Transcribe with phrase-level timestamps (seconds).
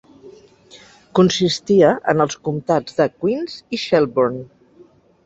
[1.19, 4.43] Consistia en els comptats de Queens i Shelburne.